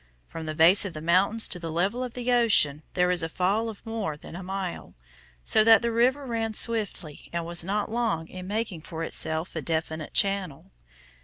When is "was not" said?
7.45-7.91